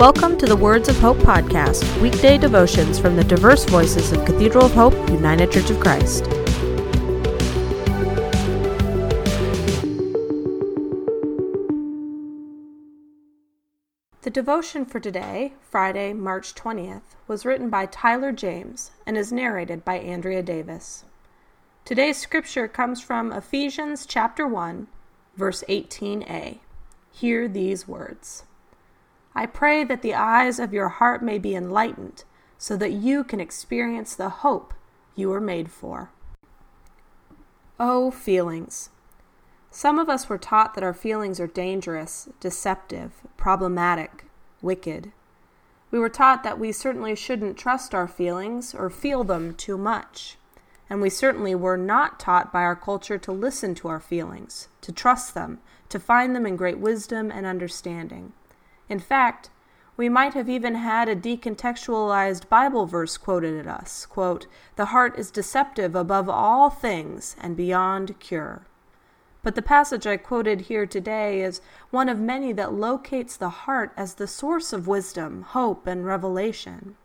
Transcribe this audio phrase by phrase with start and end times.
[0.00, 4.64] Welcome to the Words of Hope podcast, weekday devotions from the diverse voices of Cathedral
[4.64, 6.24] of Hope, United Church of Christ.
[14.22, 19.84] The devotion for today, Friday, March 20th, was written by Tyler James and is narrated
[19.84, 21.04] by Andrea Davis.
[21.84, 24.86] Today's scripture comes from Ephesians chapter 1,
[25.36, 26.60] verse 18a.
[27.12, 28.44] Hear these words.
[29.34, 32.24] I pray that the eyes of your heart may be enlightened,
[32.58, 34.74] so that you can experience the hope
[35.14, 36.10] you were made for.
[37.78, 38.90] Oh, feelings.
[39.70, 44.26] Some of us were taught that our feelings are dangerous, deceptive, problematic,
[44.60, 45.12] wicked.
[45.90, 50.36] We were taught that we certainly shouldn't trust our feelings or feel them too much.
[50.88, 54.90] And we certainly were not taught by our culture to listen to our feelings, to
[54.90, 58.32] trust them, to find them in great wisdom and understanding.
[58.90, 59.50] In fact,
[59.96, 65.16] we might have even had a decontextualized Bible verse quoted at us quote, The heart
[65.16, 68.66] is deceptive above all things and beyond cure.
[69.44, 73.92] But the passage I quoted here today is one of many that locates the heart
[73.96, 76.96] as the source of wisdom, hope, and revelation.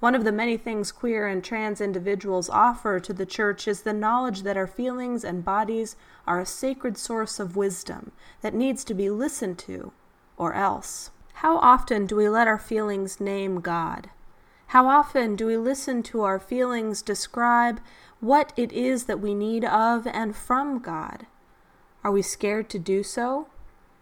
[0.00, 3.92] One of the many things queer and trans individuals offer to the church is the
[3.92, 5.94] knowledge that our feelings and bodies
[6.26, 9.92] are a sacred source of wisdom that needs to be listened to,
[10.38, 11.10] or else.
[11.42, 14.10] How often do we let our feelings name God?
[14.74, 17.80] How often do we listen to our feelings describe
[18.18, 21.26] what it is that we need of and from God?
[22.02, 23.46] Are we scared to do so?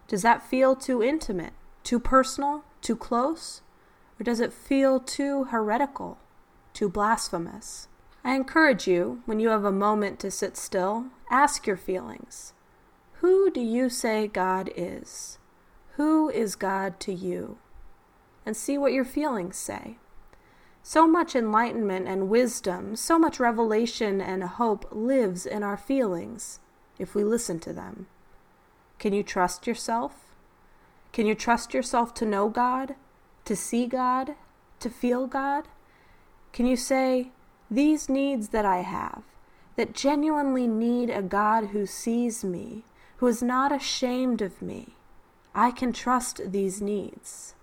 [0.07, 3.61] Does that feel too intimate, too personal, too close?
[4.19, 6.17] Or does it feel too heretical,
[6.73, 7.87] too blasphemous?
[8.23, 12.53] I encourage you, when you have a moment to sit still, ask your feelings.
[13.21, 15.37] Who do you say God is?
[15.97, 17.57] Who is God to you?
[18.45, 19.97] And see what your feelings say.
[20.83, 26.59] So much enlightenment and wisdom, so much revelation and hope lives in our feelings
[26.99, 28.05] if we listen to them.
[28.99, 30.13] Can you trust yourself?
[31.13, 32.93] Can you trust yourself to know God,
[33.45, 34.35] to see God,
[34.79, 35.67] to feel God?
[36.53, 37.31] Can you say,
[37.71, 39.23] These needs that I have,
[39.75, 42.83] that genuinely need a God who sees me,
[43.17, 44.96] who is not ashamed of me,
[45.57, 47.55] I can trust these needs?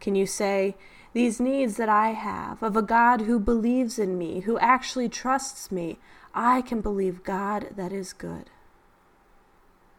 [0.00, 0.74] Can you say,
[1.12, 5.70] These needs that I have of a God who believes in me, who actually trusts
[5.70, 6.00] me,
[6.34, 8.50] I can believe God that is good?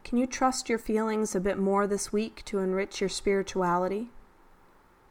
[0.04, 4.10] Can you trust your feelings a bit more this week to enrich your spirituality?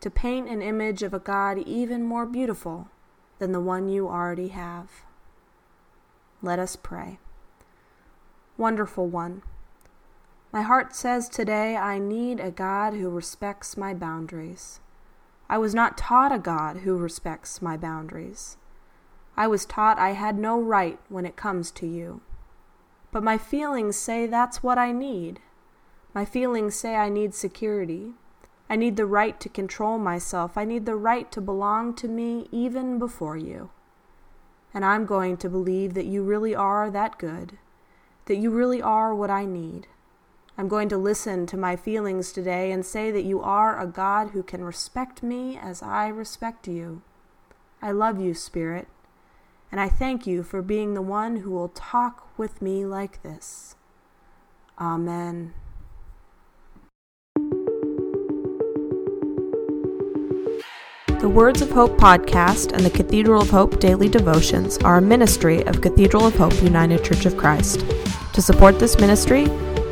[0.01, 2.89] To paint an image of a God even more beautiful
[3.39, 4.91] than the one you already have?
[6.43, 7.17] Let us pray.
[8.57, 9.41] Wonderful One.
[10.55, 14.79] My heart says today I need a God who respects my boundaries.
[15.49, 18.55] I was not taught a God who respects my boundaries.
[19.35, 22.21] I was taught I had no right when it comes to you.
[23.11, 25.41] But my feelings say that's what I need.
[26.13, 28.13] My feelings say I need security.
[28.69, 30.57] I need the right to control myself.
[30.57, 33.72] I need the right to belong to me even before you.
[34.73, 37.57] And I'm going to believe that you really are that good,
[38.27, 39.87] that you really are what I need.
[40.57, 44.29] I'm going to listen to my feelings today and say that you are a God
[44.29, 47.01] who can respect me as I respect you.
[47.81, 48.88] I love you, Spirit,
[49.69, 53.75] and I thank you for being the one who will talk with me like this.
[54.79, 55.53] Amen.
[61.19, 65.66] The Words of Hope podcast and the Cathedral of Hope daily devotions are a ministry
[65.66, 67.83] of Cathedral of Hope United Church of Christ.
[68.33, 69.47] To support this ministry,